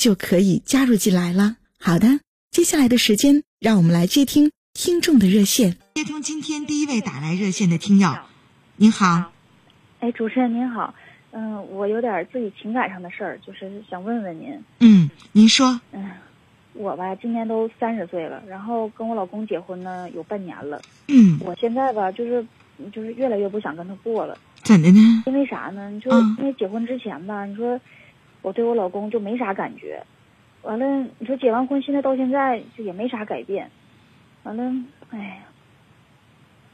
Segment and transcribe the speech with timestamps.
[0.00, 1.56] 就可以加入进来了。
[1.78, 5.76] 好的，接下来的时间，让我们来接听听众的热线。
[5.94, 8.08] 接通今天第一位打来热线的听友，
[8.76, 9.30] 您好。
[9.98, 10.94] 哎，主持人您好，
[11.32, 14.58] 嗯，我有点自己情感上的事儿，就是想问问您。
[14.78, 15.78] 嗯，您说。
[15.92, 16.10] 嗯。
[16.72, 20.80] 我吧，今年都三十岁了，然后跟我老公结婚呢有半年了。
[21.08, 22.46] 嗯，我现在吧，就是
[22.90, 24.38] 就是越来越不想跟他过了。
[24.62, 25.24] 怎的呢？
[25.26, 26.00] 因为啥呢？
[26.00, 27.78] 就因为结婚之前吧，你说
[28.42, 30.02] 我对我老公就没啥感觉，
[30.62, 33.70] 完了你说结完婚现在到现在就也没啥改变，
[34.42, 34.72] 完了，
[35.10, 35.36] 哎呀，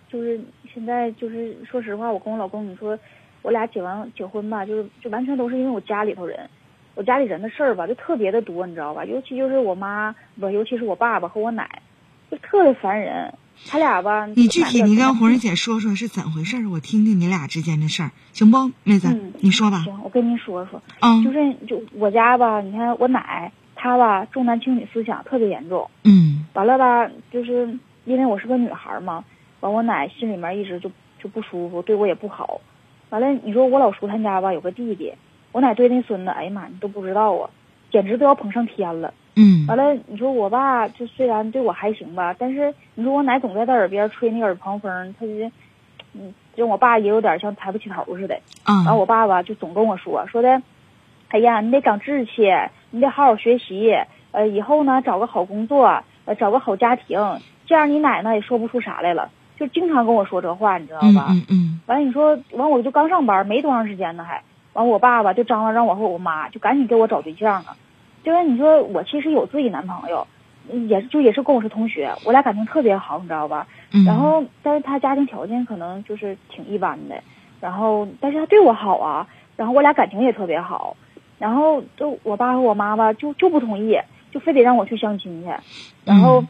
[0.09, 0.41] 就是
[0.73, 2.99] 现在就是说实话，我跟我老公你说，
[3.43, 6.49] 我俩结完结婚吧，就是就完全都是因为我家里头人。
[6.95, 9.05] 我家里人的事儿吧，就特别的多，你知道吧？
[9.05, 11.83] 尤其就是我妈不，尤其是我爸爸和我奶，
[12.31, 13.35] 就特别烦人。
[13.65, 19.09] 他俩吧，你具体你跟红人姐说说是怎回事，我听听你俩之间的事儿，行不，妹子？
[19.41, 19.83] 你说吧。
[19.85, 20.83] 行，我跟您说说。
[21.01, 21.25] 嗯。
[21.25, 25.91] 就是就我家吧，你看我奶，她吧重男轻女思想特别严重。
[26.05, 26.47] 嗯。
[26.55, 29.25] 完了吧，就是因为我是个女孩嘛，
[29.61, 30.91] 完我奶心里面一直就
[31.23, 32.61] 就不舒服，对我也不好。
[33.11, 35.13] 完了，你说我老叔他家吧有个弟弟。
[35.53, 37.51] 我奶对那孙子，哎呀妈，你都不知道啊，
[37.91, 39.15] 简直都要捧上天了。
[39.37, 45.33] 嗯，完了，你说我爸就虽然对我还行吧，但是你说我奶总在他耳边吹那耳旁风，他就，
[46.15, 48.35] 嗯，就我爸也有点像抬不起头似的。
[48.67, 50.63] 嗯，完我爸爸就总跟我说说的，
[51.29, 52.51] 哎呀，你得长志气，
[52.91, 53.95] 你得好好学习，
[54.33, 57.19] 呃，以后呢找个好工作，呃，找个好家庭，
[57.67, 61.27] 这样你奶奶也说不出啥来了，就经常跟我说这话，你知道吧？
[61.29, 61.81] 嗯嗯。
[61.85, 64.43] 完了，你说完我就刚上班没多长时间呢，还。
[64.73, 67.77] 完，我爸爸就张罗让我和我妈就赶紧给我找对象啊，
[68.27, 70.27] 就是你说我其实有自己男朋友，
[70.89, 73.69] 也是就也是跟我是同学，我俩感情特别好，你知道吧？
[74.05, 77.15] 然后，但是他家庭条件可能就是挺一般的，
[77.61, 80.97] 然后但是他对我好啊，然后我俩感情也特别好，
[81.39, 83.97] 然后就我爸和我妈吧就就不同意，
[84.33, 85.49] 就非得让我去相亲去，
[86.05, 86.45] 然后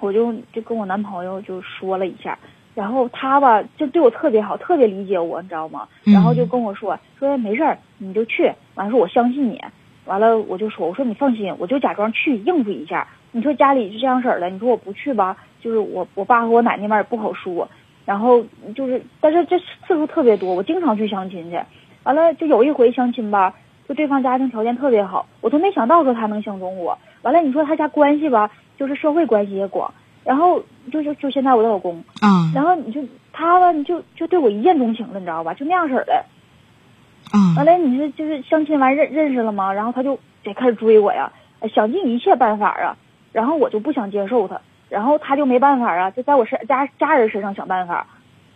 [0.00, 2.38] 我就就跟我男朋友就说了一下。
[2.74, 5.86] 然后他吧，就对我特别好，特别理解我，你知道吗？
[6.14, 8.50] 然后就跟我说说没事儿，你就去。
[8.74, 9.62] 完了说我相信你。
[10.04, 13.06] 完了我就说我说你放心，我就假装去应付一下。
[13.32, 17.68] 你说家里就这样式儿的，你说我不去吧，就是我我爸和我奶那边也不好说。
[18.04, 18.44] 然后
[18.74, 21.58] 就是，但是这次数特别多，我经常去相亲去。
[22.02, 23.54] 完了就有一回相亲吧，
[23.88, 26.98] 就对方家庭条件特别好，我都没想到说他能相中我。
[27.22, 29.92] 完了你说他家关系吧，就是社会关系也广。
[30.22, 30.62] 然后
[30.92, 35.52] 就就就现在我的老公嗯，然后你就他吧，你就就对我一见钟情了，你知道吧？
[35.54, 36.24] 就那样式儿的，
[37.34, 39.72] 啊，完了你是就是相亲完认认识了吗？
[39.72, 41.32] 然后他就得开始追我呀，
[41.74, 42.96] 想尽一切办法啊，
[43.32, 48.06] 然后我就不想接受他，然后他就没办法啊，就在我身家家人身上想办法，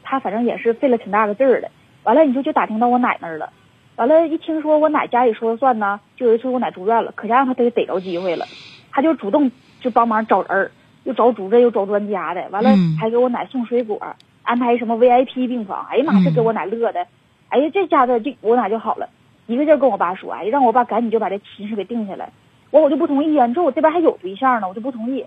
[0.04, 1.70] 他反正也是费了挺大个劲儿的。
[2.04, 3.52] 完了你说就打听到我奶那儿了，
[3.96, 8.46] 完了，一听说我奶家里说了算呢，就有一次我奶住院了，可家让他得逮着机会了，
[8.92, 9.50] 他就主动
[9.80, 10.70] 就帮忙找人。
[11.04, 13.98] 又找主任又找专家的，完了还给我奶送水果，
[14.42, 15.86] 安排什么 VIP 病房。
[15.88, 17.06] 哎呀妈，这给我奶乐的，
[17.48, 19.08] 哎呀这家子就我奶就好了，
[19.46, 22.30] 一个劲儿跟我爸说，哎让我爸赶紧就把这亲事给定下来。
[22.70, 25.24] 完我就不同意啊，你说我这边还有对象呢，我就不同意。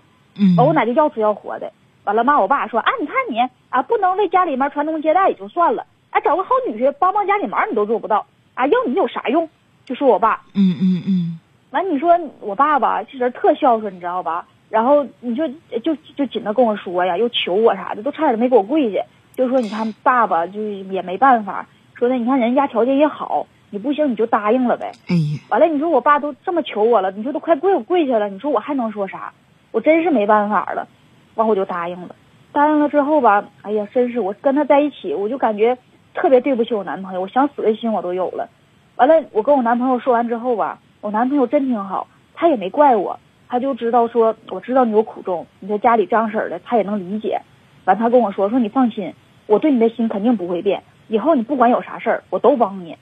[0.56, 1.72] 完我奶就要死要活的，
[2.04, 3.38] 完了骂我爸说啊你看你
[3.68, 9.48] 啊不能为家里面传宗接代也就算了，啊找个好女婿帮帮家里忙你都做不到，啊要你有啥用？
[9.84, 10.42] 就说我爸。
[10.54, 11.38] 嗯嗯嗯。
[11.70, 14.46] 完你说我爸吧这人特孝顺，你知道吧？
[14.70, 15.48] 然后你就
[15.82, 19.02] 就就紧着跟我说呀，又求我啥的，都差点没给我跪下。
[19.34, 21.66] 就说你看爸爸就也没办法，
[22.02, 24.90] 说的你看人家条件也好，你不行你就答应了呗。
[25.06, 29.32] 哎呀，完了你说我爸都这么求我了，你说都快跪我跪下了，你说我还能说啥？
[29.70, 30.88] 我真是没办法了，
[31.36, 32.16] 完我就答应了。
[32.50, 35.78] 答应了之后吧，哎呀，真是我跟他在一起，我就感觉
[36.12, 38.48] 特别对不起我男朋友，我想死的心我都有了。
[38.96, 43.20] 完了，我跟我男朋友说完之后吧，我男朋友真挺好，他也没怪我。
[43.48, 47.42] 他就知道说我知道你有苦衷，你在家里这样式儿的，他也能理解。
[47.84, 49.14] 完，他跟我说说你放心，
[49.46, 52.96] 我对你的心肯定不会变，以后你不管有啥事儿，我都帮你。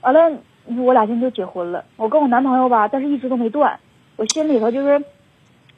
[0.00, 3.80] 完了，我俩现在就结婚了，我跟我男朋友吧，但是一直都没断，
[4.16, 5.04] 我心里头就是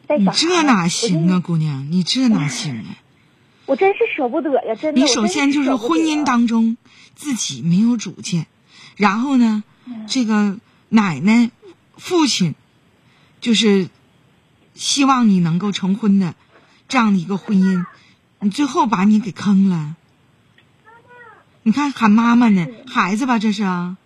[0.06, 2.96] 在你想，这哪行啊，姑娘，你这哪行啊？
[3.66, 5.00] 我真是舍不得呀，真的。
[5.00, 6.76] 你首先就是婚姻当中
[7.14, 8.46] 自己没有主见，
[8.96, 9.64] 然后呢，
[10.06, 10.58] 这个
[10.90, 11.50] 奶奶、
[11.96, 12.54] 父亲
[13.40, 13.88] 就是
[14.74, 16.34] 希望你能够成婚的
[16.88, 17.86] 这样的一个婚姻，
[18.40, 19.96] 你最后把你给坑了。
[21.66, 23.96] 你看喊妈妈呢，孩子吧这是啊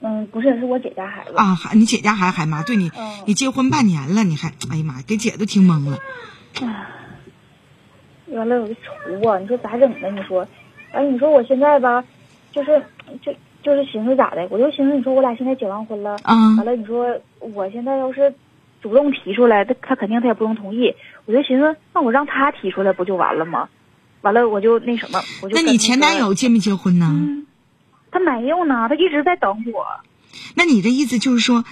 [0.00, 1.32] 嗯，不是，是我姐家孩子。
[1.34, 5.98] 啊，喊你姐家孩子喊妈，对你嗯你结婚半年了，你还哎呀妈，给姐都听懵了。
[8.26, 10.10] 完了我就愁啊，你说咋整呢？
[10.10, 10.46] 你说，
[10.92, 12.04] 哎你说我现在吧，
[12.52, 12.84] 就是
[13.22, 14.46] 就就是寻思咋的？
[14.50, 18.34] 我就寻思，你说我俩现在结完婚了，啊完了你说我现在要是
[18.82, 20.94] 主动提出来，他他肯定他也不用同意。
[21.24, 23.70] 我就寻思，那我让他提出来不就完了吗？
[24.26, 27.06] 完了我就那什么，我就那你前男友结没结婚呢？
[27.14, 27.46] 嗯，
[28.10, 29.86] 他没有呢，他一直在等我。
[30.56, 31.64] 那你的意思就是说，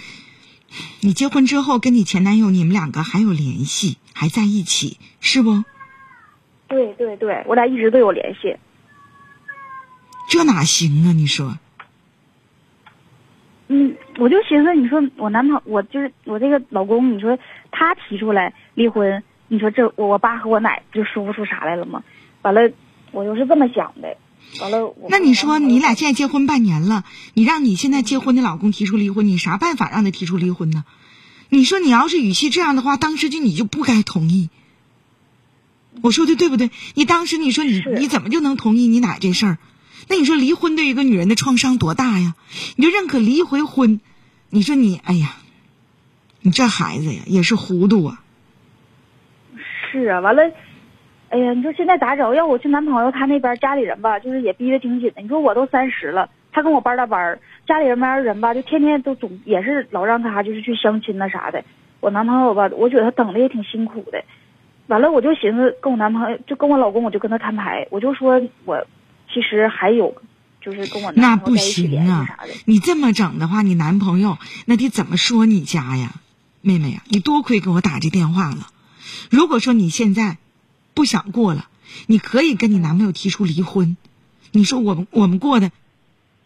[1.01, 5.65] 你结婚之后跟你前男友你们两个还有联系，还在一起，是不？
[6.69, 8.57] 对对对，我俩一直都有联系。
[10.29, 11.13] 这哪行啊？
[11.13, 11.59] 你说，
[13.67, 17.37] 嗯，我就寻思，你说我男朋友，我就是我这个老公，你说
[17.73, 22.05] 他提出来离婚，你说这我爸和我奶就说不出啥来了吗？
[22.45, 22.71] 完了，
[23.11, 24.17] 我就是这么想的。
[24.61, 30.85] 完了，那你说你俩现在结婚半年了，你让你现在结婚的老公提出离婚，你啥办法让他提出离婚呢？
[31.49, 34.51] 你说你要是语气这样的话，当时就你就不该同意。
[36.03, 36.71] 我说的对不对？
[36.95, 39.59] 你当时你说你你怎么就能同意你奶这事儿？
[40.09, 42.35] 那你说离婚对一个女人的创伤多大呀？
[42.77, 44.01] 你就认可离一回婚，
[44.51, 45.37] 你说你哎呀，
[46.43, 48.21] 你这孩子呀也是糊涂啊！
[49.91, 50.43] 是啊，完了，
[51.35, 52.33] 哎呀，你说现在咋整？
[52.37, 55.21] 要我去男朋友他那边家里人吧，就是也逼得挺紧的。
[55.21, 61.65] 你说我都三十了，他跟我班搭班，家里人边人吧，就天天都总也是老让他就是去相亲呐啥的。
[61.99, 64.23] 我男朋友吧，我觉得他等的也挺辛苦的。
[64.87, 68.87] 完了，我就寻思跟我男朋友，就跟我老公，我就跟他摊牌，我就说我
[69.27, 70.15] 其实还有，
[70.61, 72.29] 就是跟我那不行啊！
[72.65, 76.13] 你这么整的话，你男朋友那得怎么说你家呀，
[76.61, 77.03] 妹妹呀？
[77.09, 78.69] 你多亏给我打这电话了。
[79.33, 80.39] 如果说你现在
[80.95, 81.69] 不想过了，
[82.07, 83.97] 你可以跟你男朋友提出离婚。
[84.53, 85.73] 你说我们我们过的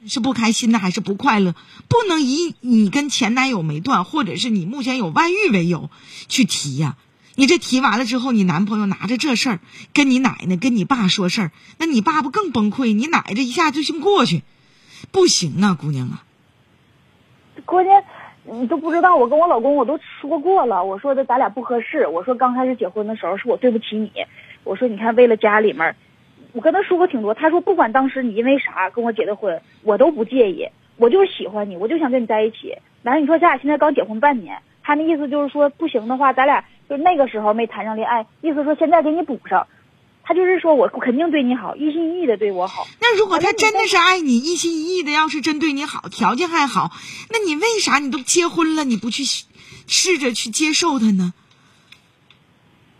[0.06, 1.54] 是不开心的还是不快乐？
[1.88, 5.90] 不能以你跟前男友没断，或者是你目前有外遇为由
[6.28, 6.96] 去提呀、
[7.34, 9.60] 你这提完了之后，你男朋友拿着这事儿
[9.92, 12.94] 跟你奶奶、跟你爸说事儿，那你爸不更崩溃？
[12.94, 14.42] 你奶这一下就先过去，
[15.12, 16.24] 不行啊，姑娘啊！
[17.64, 17.92] 关键
[18.50, 24.10] 你都不知道，我跟我老公我都说过了，我说的咱俩不合适，我说刚开始结婚的时候是我对不起你，
[24.64, 25.94] 我说你看为了家里面，
[26.52, 32.76] 我跟他说过挺多，他说不管当时你因为啥跟我结的婚，我都不介意，我就是喜欢你，我就想跟你在一起。
[33.02, 39.66] 完了你说咱俩现在刚结婚半年，他那意思就是说不行的话，咱俩就是那个时候没谈上恋爱，意思说现在给你补上。
[40.28, 42.86] 他就是说我肯定对你好，一心一意的对我好。
[43.00, 46.92] 那如果他真的是爱你，一心一意的，要是真对你好，条件还好，
[47.30, 49.24] 那你为啥你都结婚了，你不去
[49.86, 51.32] 试着去接受他呢？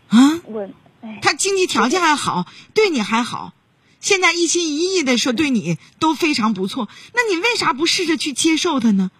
[0.07, 0.67] 啊，我，
[1.01, 3.53] 哎，他经济条件还好，对你还好，
[3.99, 9.11] 现在一心一意的说对你都非常不错，那你为啥不试着去接受他呢？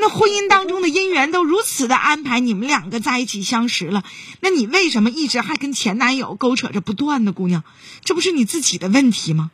[0.00, 4.04] 那婚姻当中的姻缘都如此的安排，你们两个在一起相识了，
[4.40, 7.32] 那你为什么一直还跟前男友勾扯着不断呢？
[7.32, 7.64] 姑娘，
[8.04, 9.50] 这不是你自己的问题吗？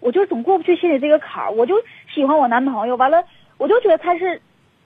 [0.00, 1.74] 我就总过不去心里这个坎儿，我就
[2.14, 3.24] 喜欢我男朋友，完了
[3.58, 4.40] 我就觉得他是，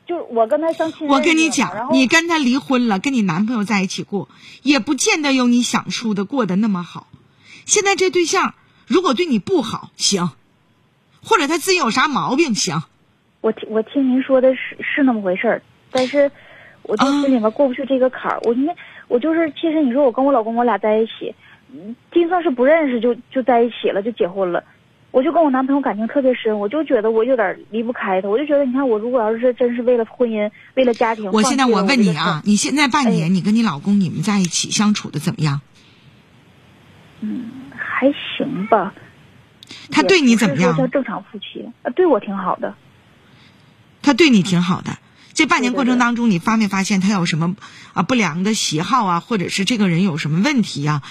[0.08, 1.06] 就是我跟他相亲。
[1.06, 4.28] 我跟你讲，你跟他离婚了，跟你男朋友在一起过，
[4.62, 7.06] 也不见得有你想出的过得那么好。
[7.64, 8.54] 现在这对象
[8.88, 10.30] 如果对你不好，行；
[11.22, 12.82] 或者他自己有啥毛病，行。
[13.40, 16.30] 我听我听您说的是是那么回事儿，但是
[16.82, 18.38] 我就啊心里面过不去这个坎儿。
[18.42, 18.74] 我因为
[19.06, 21.34] 我就是，其实你说我跟我老公我俩在一起，
[21.72, 24.62] 嗯就算是不认识就就在一起了，就结婚了。
[25.10, 28.28] 我就跟我男朋友感情特别深，我就觉得我有点离不开他。
[28.28, 35.60] 我就觉得，你看我如果要是真是为了婚姻，为了家庭，我现在我问你啊你现在半哎年，你跟你老公你们在一起相处的怎么样？
[37.20, 38.92] 嗯还行吧。
[39.90, 42.74] 他对你怎么样像正常夫妻，呃，对我挺好的。
[44.08, 44.96] 他对你挺好的。
[45.34, 47.56] 这半年过程当中，你发没发现他有什么
[47.92, 51.02] 啊不良的喜好啊，或者是这个人有什么问题呀、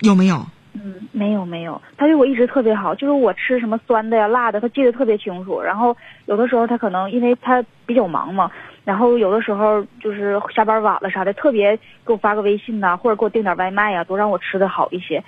[0.00, 0.46] 有没有？
[0.72, 5.60] 嗯，没有没有，他对我一直特别好，就是我吃什么酸的呀、辣的，他记得特别清楚。
[5.60, 8.50] 然后有的时候他可能因为他比较忙嘛，
[8.86, 15.22] 然后有的时候就是下班晚了啥的，特别给我发个微信呐、或者给我订点外卖呀，都让我吃的好一些，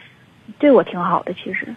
[0.58, 1.34] 对我挺好的。
[1.34, 1.74] 其实，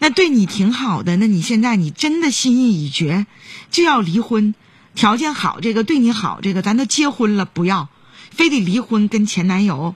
[0.00, 3.26] 那对你挺好的，那你现在你真的心意已决，
[3.70, 4.54] 就要离婚，
[4.94, 7.88] 条件好这个对你好这个咱都结婚了，不要，
[8.30, 9.94] 非得离婚跟前男友。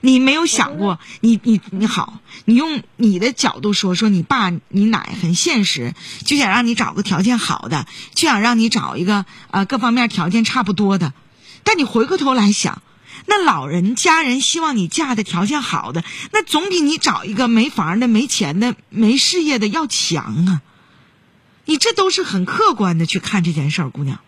[0.00, 11.12] 你没有想过，你你你好，你用你的角度说说，你爸你奶很现实，就想让你找个条件好的，就想让你找一个呃各方面条件差不多的。
[11.62, 12.80] 但你回过头来想，
[13.26, 16.02] 那老人家人希望你嫁的条件好的，
[16.32, 20.62] 那总比你找一个没房的、没钱的、没事业的要强啊。
[21.64, 24.20] 你这都是很客观的去看这件事儿，姑娘。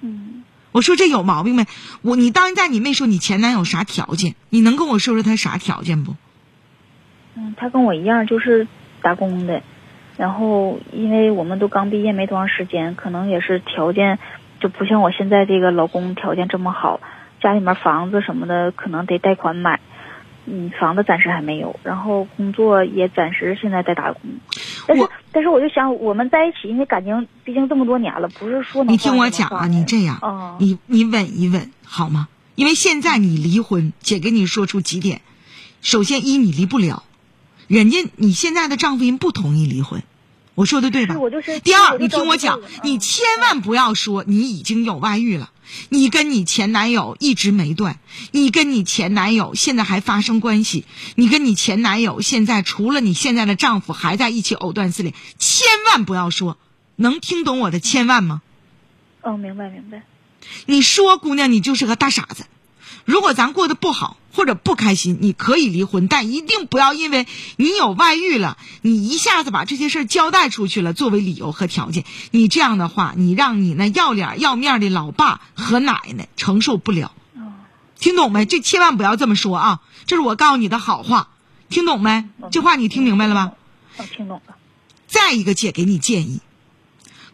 [0.00, 1.66] 嗯，我说这有毛病没？
[2.02, 6.14] 我你到现在你没说你前男友啥条件，你能跟我说说他啥条件不？
[7.34, 8.68] 嗯，他跟我一样，就是
[9.02, 9.62] 打工的。
[10.16, 14.18] 然后，因为我们都刚毕业没多长时间，可能也是条件
[14.60, 17.00] 就不像我现在这个老公条件这么好，
[17.40, 19.80] 家里面房子什么的可能得贷款买。
[20.50, 24.22] 嗯，房子暂时还没有，然后工作也暂时现在在打工。
[24.86, 32.28] 但是我，但是我就想，我们在一起，因为感情毕竟这么多年了，不是说能你听我讲啊，你这样，嗯你你稳一稳好吗？
[32.54, 35.20] 因为现在你离婚，姐给你说出几点。
[35.82, 37.04] 首先，一你离不了，
[37.66, 40.02] 人家你现在的丈夫人不同意离婚，
[40.54, 41.20] 我说的对吧是？
[41.20, 45.50] 我就是第二，你听我讲你嗯千万不要说你已经有外遇了，
[45.88, 47.98] 你跟你前男友一直没断，
[48.32, 50.84] 你跟你前男友现在还发生关系，
[51.14, 56.58] 你跟你前男友现在除了你现在的丈夫还在一起藕断丝连，千万不要说，
[56.96, 58.42] 能听懂我的千万吗？
[59.22, 60.02] 哦，明白明白。
[60.66, 62.44] 你说姑娘，你就是个大傻子。
[63.04, 67.26] 如果咱过得不好或者不开心，你可以离婚，但一定不要因为
[67.56, 72.04] 你有外遇了，你一下子把这些事儿交代出去了作为理由和条件。
[72.30, 77.12] 你这样的话，你让你那要脸要面的老爸和奶奶承受不了。
[77.34, 77.54] 嗯
[77.98, 78.46] 听懂没？
[78.46, 79.80] 这千万不要这么说啊！
[80.06, 81.30] 这是我告诉你的好话，
[81.68, 82.28] 听懂没？
[82.52, 83.52] 这话你听明白了吗？
[83.98, 84.54] 嗯，听懂了。
[85.08, 86.40] 再一个，姐给你建议，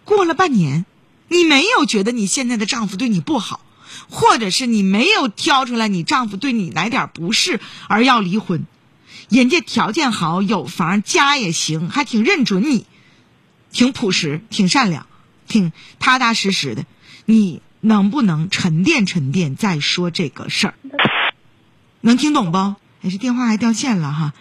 [0.05, 0.87] 过了半年，
[1.29, 3.61] 你没有觉得你现在的丈夫对你不好，
[4.09, 8.67] 或者是你没有挑出来你丈夫对你来点不是而要离婚，
[9.29, 12.87] 人家条件好，有房，家也行，还挺认准你，
[13.73, 15.07] 挺朴实，挺善良，
[15.49, 16.85] 挺踏踏实实的，
[17.25, 20.75] 你能不能沉淀沉淀再说这个事儿？
[22.01, 22.59] 能听懂不？
[23.03, 24.33] 哎，这电话还掉线了哈。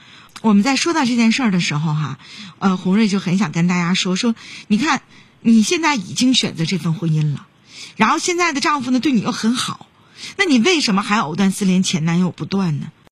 [0.41, 2.19] 我们在说到这件事儿的时候哈，
[2.59, 4.35] 呃，红瑞就很想跟大家说说，
[4.67, 5.01] 你看
[5.39, 7.47] 你现在已经选择这份婚姻了，
[7.97, 9.87] 然后现在的丈夫呢对你又很好，
[10.37, 12.91] 那你为什么还藕断丝连，前男友不断呢？